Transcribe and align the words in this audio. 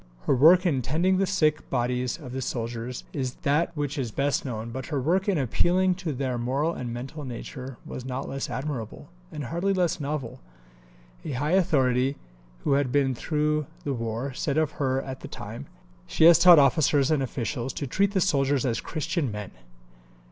Her 0.21 0.35
work 0.35 0.65
in 0.65 0.81
tending 0.81 1.17
the 1.19 1.27
sick 1.27 1.69
bodies 1.69 2.17
of 2.17 2.31
the 2.31 2.41
soldiers 2.41 3.03
is 3.13 3.35
that 3.43 3.69
which 3.77 3.99
is 3.99 4.09
best 4.09 4.43
known, 4.43 4.71
but 4.71 4.87
her 4.87 4.99
work 4.99 5.29
in 5.29 5.37
appealing 5.37 5.93
to 6.01 6.11
their 6.11 6.39
moral 6.39 6.73
and 6.73 6.91
mental 6.91 7.23
nature 7.23 7.77
was 7.85 8.03
not 8.03 8.27
less 8.27 8.49
admirable, 8.49 9.09
and 9.31 9.43
hardly 9.43 9.75
less 9.75 9.99
novel. 9.99 10.39
A 11.23 11.33
high 11.33 11.51
authority, 11.51 12.17
who 12.63 12.73
had 12.73 12.91
been 12.91 13.13
through 13.13 13.67
the 13.83 13.93
war, 13.93 14.33
said 14.33 14.57
of 14.57 14.71
her 14.81 15.03
at 15.03 15.19
the 15.19 15.27
time, 15.27 15.67
"She 16.07 16.23
has 16.23 16.39
taught 16.39 16.57
officers 16.57 17.11
and 17.11 17.21
officials 17.21 17.71
to 17.73 17.85
treat 17.85 18.13
the 18.13 18.21
soldiers 18.21 18.65
as 18.65 18.81
Christian 18.81 19.31
men." 19.31 19.51